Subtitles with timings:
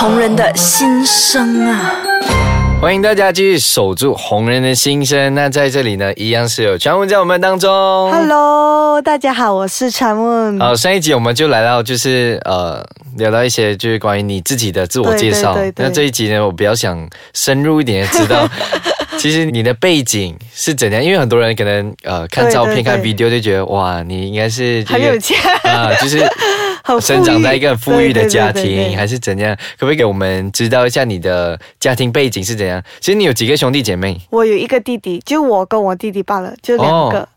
[0.00, 1.92] 红人的心声啊！
[2.80, 5.34] 欢迎大家继续守住红人的心声。
[5.34, 7.68] 那在这里呢，一样是有传闻在我们当中。
[8.12, 10.60] Hello，大家好，我是传闻。
[10.60, 12.80] 好，上一集我们就来到就是呃
[13.16, 15.54] 聊到一些就是关于你自己的自我介绍。
[15.54, 16.96] 对对对对那这一集呢，我比较想
[17.34, 18.48] 深入一点地知道，
[19.18, 21.02] 其实你的背景是怎样？
[21.02, 26.20] 因为很多人可能呃看照片、对看对 video 就觉得哇，你应该是、这个、很有钱啊，就是
[27.00, 29.54] 生长在一个很富裕的家庭，对对对对对还是怎样？
[29.78, 32.82] 可不可以给我们知道一下你的家庭背景是怎样？
[33.00, 34.20] 其实你有几个兄弟姐妹？
[34.30, 37.28] 我有一个弟弟，就我跟我弟弟罢了，就两个。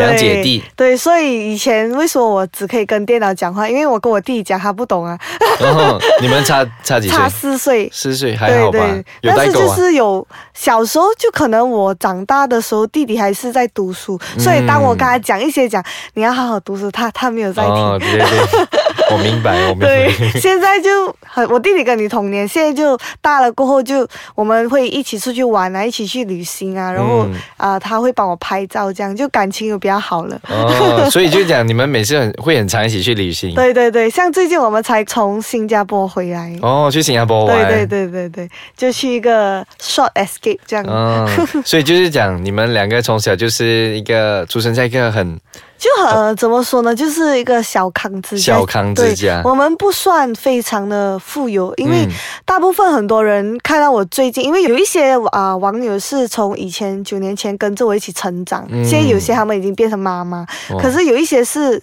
[0.00, 3.68] 两姐弟对，所以以前为什么我只可以跟电脑讲话？
[3.68, 5.18] 因为我跟我弟弟讲，他不懂啊，
[5.60, 7.28] 然后你们差 差几岁差？
[7.28, 7.90] 四岁。
[7.92, 8.78] 四岁还好吧？
[9.20, 9.74] 有但是就。
[9.74, 15.82] 是有小时候就可能我长大的时候，弟弟还是在读书，所以当我跟他讲一些讲
[16.14, 17.72] 你要好好读书，他他没有在听。
[17.74, 18.66] 哦，对对对，
[19.10, 30.40] 我明白， 我明对白。，现在就很，我弟弟跟你同年，现在就大了过后就我们会一起出去玩啊，一起去旅行啊，然后嗯啊、他会帮我拍照，这样就感情又比较好了。
[30.48, 33.52] 哦，所以就讲你们每次很会很常一起去旅行。
[33.54, 36.58] 对对对，像最近我们才从新加坡回来。
[36.62, 37.54] 哦，去新加坡玩。
[37.68, 41.28] 对对对对对，就去一个 short escape 这样，嗯，
[41.66, 45.38] 所以就是讲你们两个从小就是一个出生在一个很
[45.84, 48.54] 就很、呃怎么说呢，就是一个小康之家。
[48.54, 52.10] 小康之家对，我们不算非常的富有，因为嗯
[52.46, 61.82] 大部分很多人看到我最近，因为有一些啊、网友是从以前九年前跟着我一起成长，嗯现在有些他们已经变成妈妈，哦可是有一些是。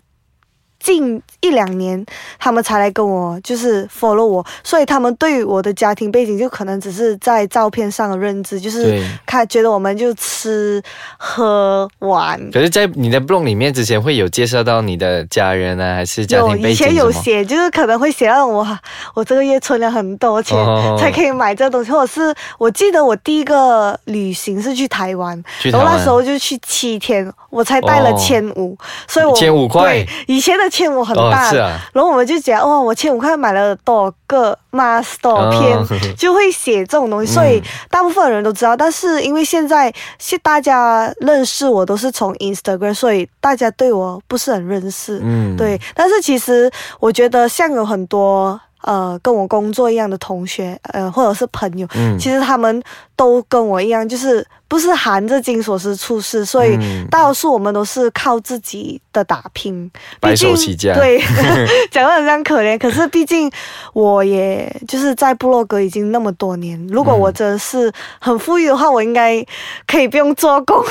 [0.81, 2.03] 近一两年，
[2.39, 9.03] 他们才来跟我就是 follow 我，所以他们对我的家庭背景就可能只是在照片上的认知，就是对。
[9.25, 10.81] 看觉得我们就吃
[11.17, 17.11] 喝玩，可是，在你的 blog 里面之前会有介绍到你的家人啊，还是家有庭背以前景什么？
[17.11, 18.65] 有写，就是可能会写到我，
[19.13, 25.81] 我这个月存了很多钱、哦才可以买这东西，或者是我记得我第一个旅行是去台湾，台湾。
[25.81, 28.17] 然后那时候就去七天，我才带了哦。
[28.17, 28.77] 千五，
[29.07, 29.83] 所以我1500块。
[29.83, 31.51] 对以前的千五很哦大，
[31.91, 35.85] 然后我们就讲哇，我欠五块买了多少个 mask 多少片，哦
[36.17, 38.75] 就会写这种东西，所以大部分人都知道。
[38.75, 45.19] 但是因为现在是大家认识我都是从 Instagram，所以大家对我不是很认识。
[45.21, 52.81] 嗯，对，但是其实我觉得像有很多呃跟我工作一样的同学，呃或者是朋友，嗯其实他们
[53.21, 61.21] 都跟我一样，就是不是含着金锁匙出世，所以嗯大多数我们都是靠自己的打拼，白手起家对，
[61.91, 63.47] 讲的很像可怜，可是毕竟
[63.93, 69.45] 我也就是在部落格已经那么多年，如果嗯我真的是很富裕的话，我应该
[69.85, 70.83] 可以不用做工。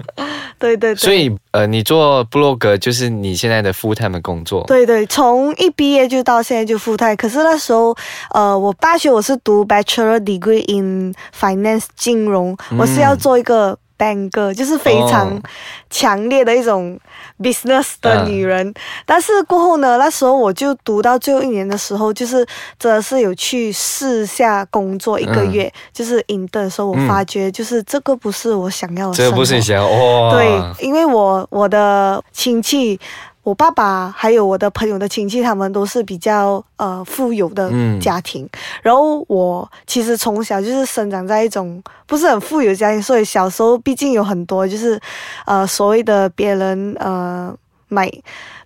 [0.58, 0.96] 对对对。
[0.96, 4.64] 所以呃，你做 blog 就是你现在的 full time 的工作。
[4.66, 7.16] 对对，从一毕业就到现在就复泰。
[7.16, 7.96] 可是那时候，
[8.34, 15.42] 呃，我大学我是读 Bachelor Degree in Finance 金融，我是要做一个 banker，就是非常哦。
[15.90, 16.98] 强烈的一种
[17.40, 18.72] business 的嗯女人。
[19.06, 22.46] 但是过后呢，那时候我就读到最后一年的时候，就是
[22.78, 25.52] 真的是有去试下工作一个嗯。
[25.52, 30.30] 月，就是 intern 的时候，我嗯发觉就是这个不是我想要的这个不是你想哇？
[30.30, 33.00] 对，因为我我的亲戚，
[33.42, 38.48] 我爸爸还有我的朋友的亲戚，他们都是比较呃富有的嗯家庭。
[38.82, 45.00] 然后我其实从小就是生长在一种不是很富有的家庭，所以小时候毕竟有很多就是
[45.46, 47.54] 呃所谓的别人呃。
[47.90, 48.06] 买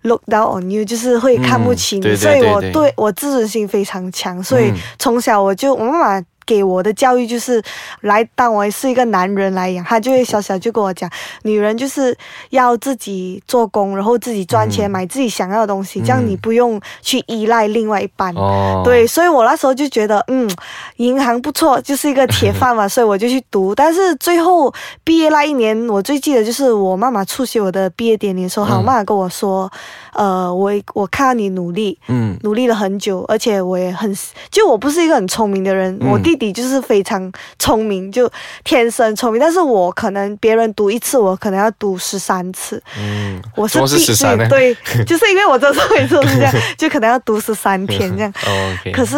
[0.01, 7.61] look down on you，就是会看不起你，嗯对对所以我对我自尊心非常强，所以嗯从小我就我妈妈给我的教育就是
[8.01, 11.09] 来当我是一个男人来养，他就会小小就跟我讲，
[11.43, 12.15] 女人就是
[12.49, 14.91] 要自己做工，然后自己赚钱、嗯。
[14.91, 16.27] 买自己想要的东西，这样嗯。
[16.27, 18.33] 你不用去依赖另外一半。
[18.35, 20.49] 哦，对，所以我那时候就觉得，嗯，
[20.97, 23.73] 银行不错，就是一个铁饭碗， 所以我就去读。
[23.73, 28.77] 但是最后毕业那一年，我最记得就是我妈妈出席我的毕业典礼的时候，嗯。
[28.77, 29.71] 我妈妈跟我说，
[30.13, 32.37] 呃，我我看到你努力，嗯。
[32.43, 34.15] 努力了很久，而且我也很，
[34.51, 36.11] 就我不是一个很聪明的人，嗯。
[36.11, 38.29] 我弟弟就是非常聪明，就
[38.63, 44.47] 天生聪明，但是我可能别人读一次，我可能要读十三次，嗯，我是怎么是必十三呢？
[44.49, 44.73] 对，
[45.05, 48.33] 就是因为我真的每次都是这样，就可能要读十三天这样。
[48.45, 49.17] 哦可是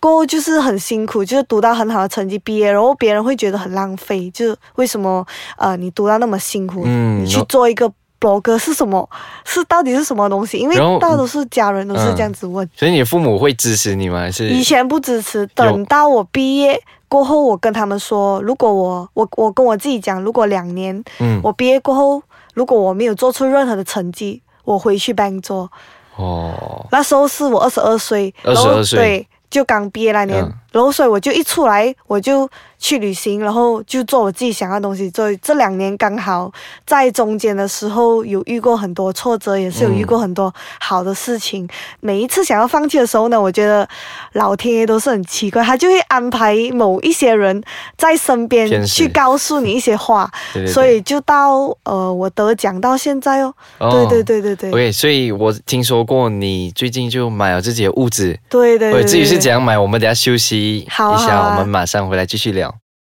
[0.00, 5.26] 过后就是很辛苦，就是读到很好的成绩毕业，然后别人会觉得很浪费，就为什么
[5.56, 7.90] 呃你读到那么辛苦，嗯你去做一个
[8.22, 9.08] blog 是什么？
[9.44, 10.56] 是到底是什么东西？
[10.58, 12.68] 因为大多数家人都是嗯这样子问。
[12.76, 14.20] 所以你父母会支持你吗？
[14.20, 22.22] 还是以前不支持，等到我毕业过后，我跟他们说，如果我我我跟我自己讲，如果两年嗯我毕业过后，
[22.54, 25.70] 如果我没有做出任何的成绩，我回去 bank 做。
[26.16, 29.28] 哦，那时候是我二十二岁，然后22岁对。
[29.52, 32.48] 就刚毕业那年，嗯然后所以我就一出来我就
[32.78, 35.08] 去旅行，然后就做我自己想要的东西。
[35.10, 36.50] 所以这两年刚好
[36.86, 41.68] 在中间的时候有遇过很多挫折，也是有遇过很多好的事情。
[42.00, 43.88] 每一次想要放弃的时候呢，我觉得
[44.32, 47.62] 老天爷都是很奇怪，他就会安排某一些人
[47.96, 53.54] 在身边去告诉你一些话，对对对所以就到呃我得奖到现在哦。
[53.78, 54.70] 哦对对对对对。
[54.70, 62.74] OK，所以我听说过你最近就买了自己的屋子，对对对，自己是怎样买，我们等下休息一下，我们马上回来继续聊。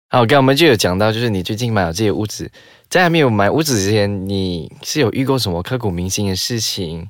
[0.08, 2.50] 好，刚刚我们就有讲到，就是你最近买了这些屋子，
[2.88, 7.08] 在还没有买屋子之前，你是有遇过什么刻骨铭心的事情？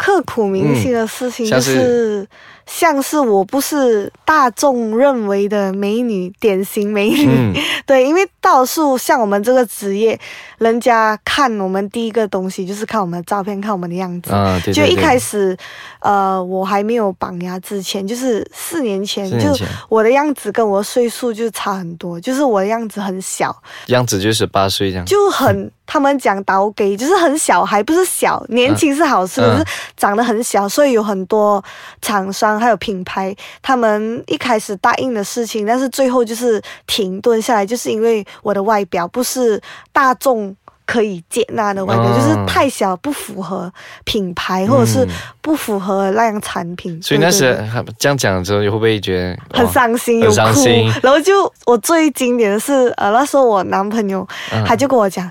[0.00, 2.28] 刻骨铭心的事情，就是是、
[2.64, 7.26] 像是我不是大众认为的美女，典型美女。
[7.28, 7.52] 嗯，
[7.84, 10.18] 对，因为大多数像我们这个职业，
[10.56, 14.32] 人家看我们第一个东西就是看我们的照片，看我们的样子。
[14.32, 15.54] 啊，对对就一开始，
[16.00, 23.54] 呃，我还没有绑牙之前，就是四年前，就四年前我的样子跟我的岁数就差很多，就是我的样子很小，
[23.88, 25.04] 样子就是八岁这样。
[25.04, 29.64] 就很，他们讲倒给，就是很小，还不是小，年轻是好事，嗯可是
[29.96, 31.62] 长得很小，所以有很多
[32.00, 39.60] 厂商还有品牌，他们一开始答应的事情，但是最后就是停顿下来，就是因为我的外表不是
[39.92, 40.54] 大众。
[40.86, 43.72] 可以接纳的外表、哦就是太小，不符合
[44.02, 45.08] 品牌，或者是嗯
[45.40, 47.00] 不符合那样产品。
[47.00, 47.56] 所以那时
[47.96, 50.92] 这样讲的时候，你会不会觉得很哇伤心，很有哭伤心。
[51.00, 51.32] 然后就
[51.64, 55.30] 我最经典的是，呃，那时候我男朋友、嗯他就跟我讲，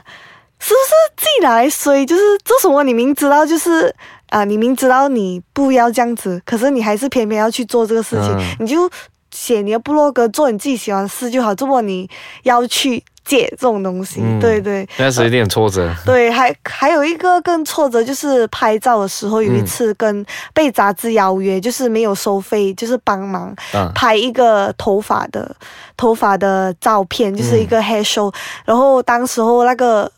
[0.60, 2.06] 是不是自己拿来衰？
[2.06, 3.94] 就是做什么你明知道就是。
[4.32, 8.88] 啊、你明知道你不要这样子，可是你还是偏偏要去做这个事情，嗯你就
[9.32, 11.52] 写你的部落格，做你自己喜欢的事就好。
[11.56, 12.08] 如果你
[12.44, 15.92] 要去借这种东西，嗯对对，那时候有点挫折。
[16.06, 20.24] 对，还还有一个更挫折，就是拍照的时候，有一嗯次跟
[20.54, 25.56] 被杂志邀约，就是没有收费，就是帮忙啊拍一个头发的
[25.98, 28.32] 头发的照片，就是一个 hair show、
[28.64, 30.12] 然后当时候那个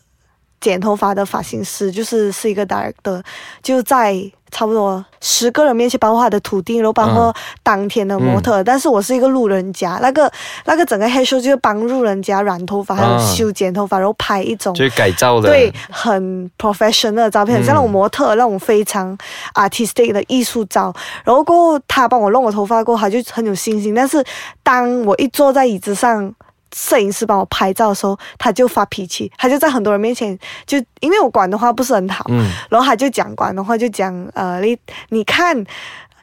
[0.62, 3.22] 剪头发的发型师就是是一个 director，
[3.62, 4.16] 就在
[4.50, 10.30] 差不多十个人面前，包括他的徒弟，然后包括当天的模特，但是我是一个路人甲，那个
[10.66, 19.16] 那个整个 hair show 就是帮路人甲染头发，还有啊修剪头发，然后拍一种就是改造的，对，很 professional 的照片，很像那种模特那种非常
[19.54, 20.94] artistic 的艺术照。
[21.24, 23.94] 然后过后，他帮我弄我头发过后，他就很有信心。
[23.94, 24.22] 但是
[24.62, 26.32] 当我一坐在椅子上，
[26.74, 34.76] 摄影师帮我拍照的时候，他就发脾气，他就在很多人面前就因为我广东话不是很好，嗯，然后他就讲广东话，就讲呃，你
[35.10, 35.64] 你看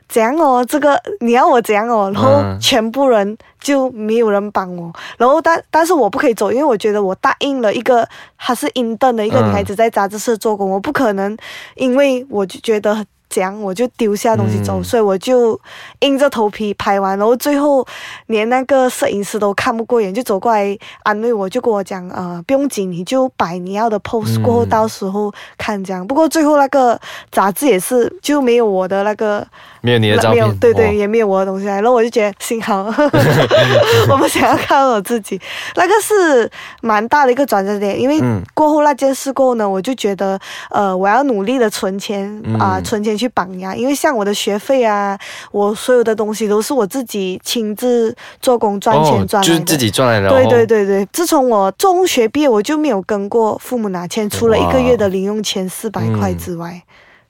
[0.07, 8.07] 怎样哦，这个你要我怎样哦，然后嗯全部人就没有人帮我，然后但但是我不可以走，因为我觉得我答应了一个
[8.37, 11.37] 她是英邓的一个女孩子在杂志社做工，我不可能
[11.75, 13.05] 因为我就觉得。
[13.29, 15.59] 这样我就丢下东西走，嗯所以我就
[15.99, 17.85] 硬着头皮拍完，然后最后
[18.25, 24.43] 连那个摄影师都看不过眼，就走过来安慰我，就跟我讲，呃，不用紧，你就摆你要的 pose，、嗯。
[24.43, 26.05] 过后到时候看这样。
[26.05, 26.99] 不过最后那个
[27.31, 29.45] 杂志也是就没有我的那个，
[29.81, 32.83] 没有你的照片，没有对对，也没有我的东西来，然后我就觉得幸好。
[34.09, 35.39] 我不想要看我自己，
[35.75, 36.49] 那个是
[36.81, 38.41] 蛮大的一个转折点，因为嗯。
[38.55, 40.39] 过后那件事过后呢，我就觉得
[40.71, 42.25] 呃，我要努力的存钱
[42.59, 42.83] 啊、嗯。
[42.83, 45.19] 存钱去绑呀，因为像我的学费啊，
[45.51, 49.53] 我所有的东西都是我自己亲自做工赚钱哦赚来的。
[49.53, 56.81] 就是自己赚来的，对对哦，对对，自从我中学毕业，我就没有跟过父母拿钱，除了一个月的零用钱四百块之外。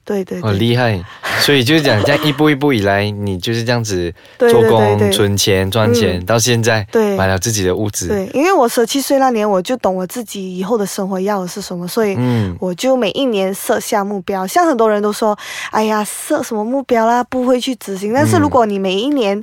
[0.10, 1.00] 对对对，很厉害。
[1.40, 8.08] 所以就是讲这样一步一步以来，你就是这样子对做工、对对对存钱、赚钱，嗯到现在对买了自己的屋子。
[8.08, 14.46] 对，因为我十七岁那年，我就懂我自己以后的生活要的是什么，所以嗯，我就每一年设下目标。
[14.48, 15.38] 像很多人都说，
[15.70, 18.12] 哎呀，设什么目标啦，不会去执行。
[18.12, 19.42] 但是嗯如果你每一年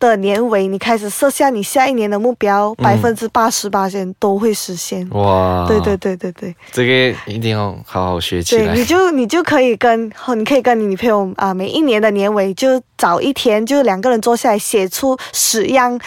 [0.00, 5.08] 的年尾，你开始设下你下一年的目标，嗯百分之八十八先都会实现。
[5.10, 6.56] 哇，对对，对对对。
[6.72, 8.84] 这个一定要好好学起对，来你。
[8.86, 15.98] 就你就可以跟，哦你可以跟你女朋友啊、每一年的年尾就找一天，就两个人坐下来写出十样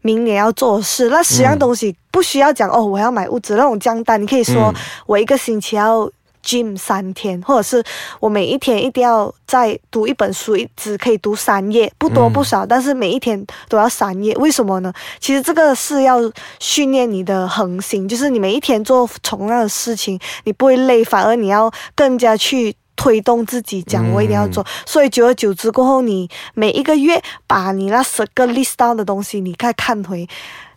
[0.00, 1.08] 明年要做的事。
[1.08, 4.74] 那十样嗯东西不需要讲、哦，我要买屋子那种账单，你可以说、嗯
[5.06, 6.10] 我一个星期要。
[6.44, 7.80] gym 三天，或者是
[8.18, 14.34] 我每一天一定要再读一本书，一只可以读三页，不多嗯不少，但是每一天都要三页。
[14.34, 14.92] 为什么呢？
[15.20, 16.18] 其实这个是要
[16.58, 22.74] 训练你的恒心，就是你每一天做同样的事情，你不会累，反而你要更加去。
[23.02, 30.28] 推动自己讲，我一定要做，所以久而久之过后，你每一个月把你那十个 list down 的东西，你再看回，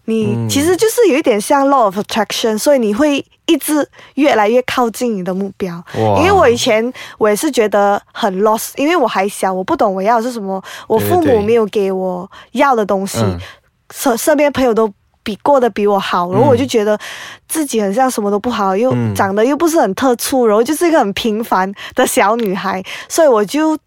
[0.06, 0.50] 你嗯。
[0.50, 5.80] 其实就是有一点像 law of attraction，所以你会一直越来越靠近你的目标。
[5.94, 13.40] 因为我以前我也是觉得很 lost，因为我还小，我不懂我要的是什么，我父母没有给我要的东西，嗯。
[13.94, 14.92] 身身边朋友都
[15.26, 16.98] 比过得比我好，然后我就觉得
[17.50, 23.78] 自己很像什么都不好，又嗯长得又不是很特殊，然后就是一个很平凡的小女孩，所以我就。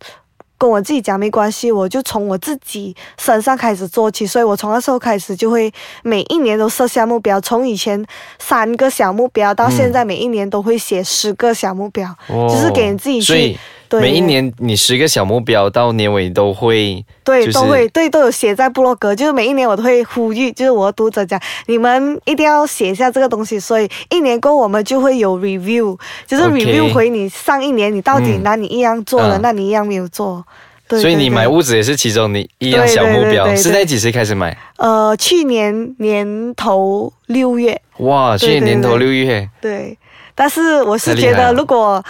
[0.60, 8.04] 跟我自己讲没关系，我就从我自己身上开始做起，所以我从那时候开始就会每一年都设下目标，从以前
[8.40, 13.56] 三个小目标到现在每一年都会写十个小目标，哦就是给你自己去
[13.88, 14.00] 对。
[14.00, 29.40] 每一年你十个小目标到年尾都会，对，就是都会对都有写在部落格，就是每一年我都会呼吁，就是我的读者讲，你们一定要写下这个东西，所以一年过我们就会有 review，就是 review 回你上一年你到底嗯哪里一样做了，嗯。
[29.42, 30.44] 那你一样没有做。
[30.86, 31.00] 对。
[31.00, 34.56] 所以你买屋子也是其中你一样小目标，是在几时开始买？
[34.76, 39.98] 呃，去年年头六月，哇，去年年头对六月，对，
[40.38, 42.02] 但是我是觉得如果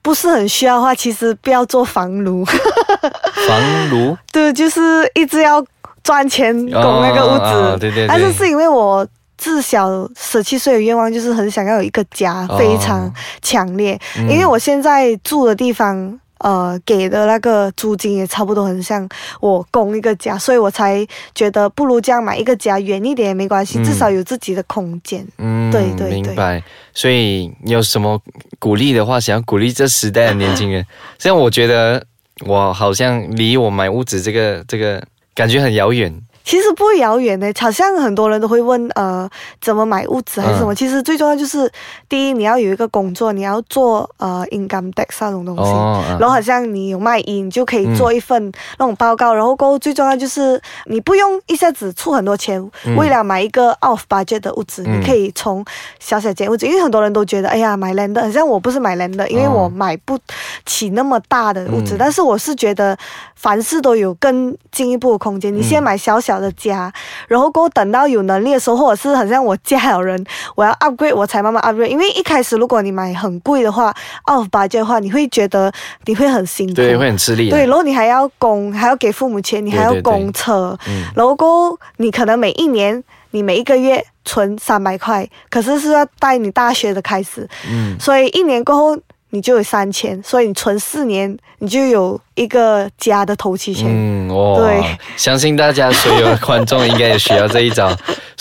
[0.00, 2.44] 不是很需要的话，其实不要做房奴，
[3.48, 4.80] 房奴对，就是
[5.14, 5.64] 一直要
[6.04, 7.44] 赚钱供那个屋子。
[7.44, 13.98] 哦哦对对对但是是因为我自小十七岁的愿望就是很想要有一个家，哦非常强烈。
[14.16, 16.18] 嗯因为我现在住的地方。
[16.42, 19.08] 呃，给的那个租金也差不多很像
[19.40, 25.26] 我供一个家，所以我才觉得不如这样买一个家远一点也没关系，嗯至少有自己的空间。
[25.38, 26.62] 嗯，对对对明白。
[26.92, 28.20] 所以你有什么
[28.58, 30.84] 鼓励的话，想要鼓励这时代的年轻人？
[31.18, 32.04] 像我觉得
[32.44, 35.02] 我好像离我买屋子这个这个
[35.34, 36.12] 感觉很遥远。
[36.44, 39.28] 其实不遥远的，好像很多人都会问，呃，
[39.60, 40.72] 怎么买屋子还是什么？
[40.72, 41.70] 嗯其实最重要就是，
[42.08, 45.62] 第一你要有一个工作，你要做呃 income tax 那种东西。
[45.62, 49.34] 哦，然后好像你有卖淫，你就可以做一份那种报告。
[49.34, 55.64] 然后过后最重要就是你不用一下子出很多钱，嗯为了买一个 off budget 的屋子，嗯你可以从
[56.00, 60.18] 小小间屋子，因为很多人都觉得，哎呀，买 land 的，好像我不是买 land 的，因为我买不
[60.64, 61.94] 起那么大的屋子。
[61.94, 62.96] 嗯但是我是觉得
[63.36, 65.54] 凡事都有更进一步的空间。
[65.54, 66.92] 你先嗯买小小的家，
[67.28, 70.24] 然后过后等到有能力的时候，或者是很像我家有人，
[70.54, 71.86] 我要 upgrade 我才慢慢 upgrade。
[71.86, 73.94] 因为一开始如果你买很贵的话
[74.26, 75.72] ，off budget 的话，你会觉得
[76.04, 77.56] 你会很辛苦，对，会很吃力的。
[77.56, 80.02] 对，然后你还要供，还要给父母钱，你还要对对。
[80.02, 81.04] 对供车，嗯。
[81.14, 88.98] 然后过后你可能每一年，你每一个月存三百块，可是是要带你大学的开始，嗯，所以一年过后
[89.34, 93.86] 你就有三千，所以你存四年，你就有一个家的头期钱。
[93.88, 97.90] 嗯，哇，对，相信大家所有的观众应该也需要这一招。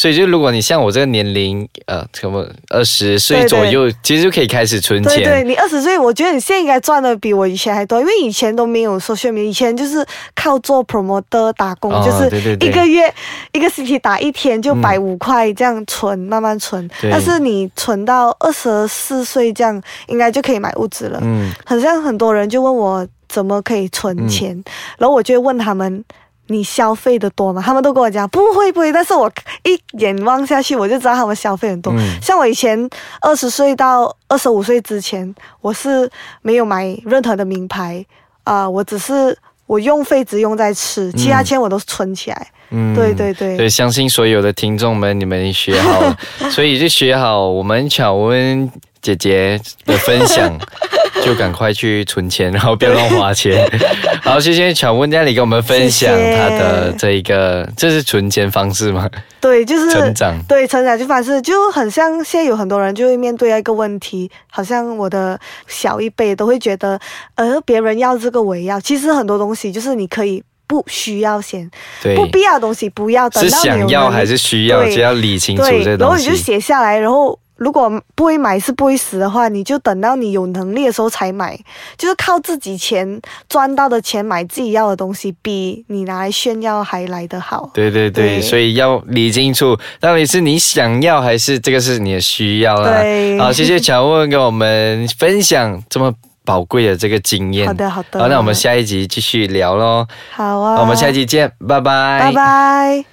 [0.01, 10.03] 所以就如果你像我这个年龄，呃，什么二十岁对对左右，其实就可以开始存对对，你二十岁，我觉得你现在应该赚的比我以前还多，因为以前都没有 social media，以前就是
[10.33, 13.13] 靠做 promoter 打工，哦就是一个月
[13.51, 16.89] 一个星期打一天就嗯百五块这样存，慢慢存。
[17.03, 21.19] 但是你存到二十四岁这样，应该就可以买屋子了。
[21.21, 24.63] 嗯，很像很多人就问我怎么可以存钱，
[24.97, 26.03] 然后我就会问他们。
[26.51, 27.61] 你消费的多吗？
[27.65, 29.31] 他们都跟我讲不会不会，但是我
[29.63, 31.93] 一眼望下去，我就知道他们消费很多。
[31.93, 32.89] 嗯像我以前
[33.21, 36.09] 二十岁到二十五岁之前，我是
[36.41, 38.05] 没有买任何的名牌
[38.43, 42.47] 啊、我只是我用费只用在吃，其他钱我都是存起来。
[42.71, 46.17] 嗯对对对所以相信所有的听众们，你们学好了，
[46.49, 48.69] 所以就学好我们巧温
[49.01, 50.57] 姐姐的分享，
[51.23, 53.67] 就赶快去存钱，然后不要乱花钱。
[54.21, 59.09] 好，谢谢巧温在那里跟我们分享谢谢她的这一个，这是存钱方式吗？
[59.39, 66.99] 对，就是成长对成长就方式就很像现在有很多人就会面对一个问题，好像我的小一辈都会觉得，
[67.35, 68.79] 呃，别人要这个我也要。
[68.79, 71.69] 其实很多东西就是你可以不需要先，
[72.03, 76.35] 对，不必要的东西不要，等是到你有能力想要还是需要，对就要理清楚这东西然后你就。
[76.35, 81.55] 写下来，然后如果不会买是不会死的话，你就等到你有能力的时候才买，
[81.95, 87.69] 就是靠自己钱赚到的钱买自己要的东西，比你拿来炫耀还来得好。
[87.71, 92.99] 对对对，对所以要理清楚，到底是你想要还是这个是你的需要啦。
[92.99, 96.11] 对好，谢谢乔问跟我们分享这么
[96.43, 97.67] 宝贵的这个经验。
[97.67, 100.07] 好的好的好，那我们下一集继续聊喽。
[100.31, 103.11] 好啊，我们下一集见，拜拜，拜拜。